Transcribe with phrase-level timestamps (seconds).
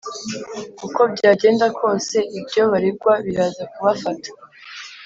[0.85, 4.29] Uko byagenda kose ibyo baregwa biraza kubafata